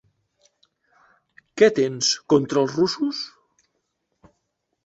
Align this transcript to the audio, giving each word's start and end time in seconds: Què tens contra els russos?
Què 1.61 1.69
tens 1.81 2.09
contra 2.35 2.65
els 2.65 2.75
russos? 2.81 3.23